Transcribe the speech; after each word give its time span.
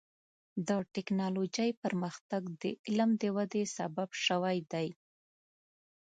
د 0.67 0.69
ټکنالوجۍ 0.93 1.69
پرمختګ 1.83 2.41
د 2.61 2.63
علم 2.85 3.09
د 3.21 3.23
ودې 3.35 3.63
سبب 3.77 4.09
شوی 4.25 4.57
دی. 4.71 4.87